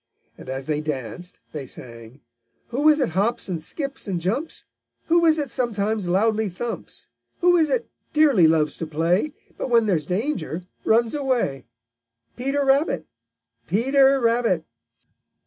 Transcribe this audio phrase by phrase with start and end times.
[0.35, 2.21] And as they danced they sang:
[2.69, 4.63] "Who is it hops and skips and jumps?
[5.09, 7.07] Who is it sometimes loudly thumps?
[7.41, 11.65] Who is it dearly loves to play, But when there's danger runs away?
[12.35, 13.05] Peter Rabbit!
[13.67, 14.65] Peter Rabbit!"